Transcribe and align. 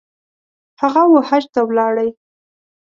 هغه، 0.81 1.03
وحج 1.13 1.45
ته 1.53 1.59
ولاړی 1.69 2.09